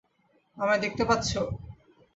আমায় 0.57 0.81
দেখতে 0.81 1.03
পাচ্ছ? 1.05 1.29